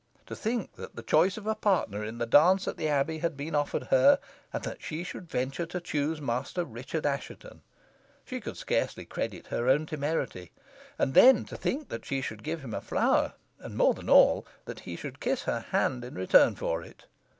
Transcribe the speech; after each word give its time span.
To 0.25 0.35
think 0.35 0.73
that 0.77 0.95
the 0.95 1.03
choice 1.03 1.37
of 1.37 1.45
a 1.45 1.53
partner 1.53 2.03
in 2.03 2.17
the 2.17 2.25
dance 2.25 2.67
at 2.67 2.75
the 2.75 2.89
Abbey 2.89 3.19
had 3.19 3.37
been 3.37 3.53
offered 3.53 3.83
her, 3.91 4.17
and 4.51 4.63
that 4.63 4.81
she 4.81 5.03
should 5.03 5.29
venture 5.29 5.67
to 5.67 5.79
choose 5.79 6.19
Master 6.19 6.65
Richard 6.65 7.05
Assheton! 7.05 7.61
She 8.25 8.41
could 8.41 8.57
scarcely 8.57 9.05
credit 9.05 9.45
her 9.53 9.69
own 9.69 9.85
temerity. 9.85 10.53
And 10.97 11.13
then 11.13 11.45
to 11.45 11.55
think 11.55 11.89
that 11.89 12.03
she 12.03 12.19
should 12.19 12.41
give 12.41 12.61
him 12.61 12.73
a 12.73 12.81
flower, 12.81 13.33
and, 13.59 13.77
more 13.77 13.93
than 13.93 14.09
all, 14.09 14.47
that 14.65 14.79
he 14.89 14.95
should 14.95 15.19
kiss 15.19 15.43
her 15.43 15.59
hand 15.69 16.03
in 16.03 16.15
return 16.15 16.55
for 16.55 16.81
it! 16.81 17.05